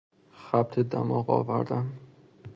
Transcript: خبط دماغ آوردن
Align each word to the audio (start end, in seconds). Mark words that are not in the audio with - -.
خبط 0.45 0.79
دماغ 0.79 1.29
آوردن 1.29 1.91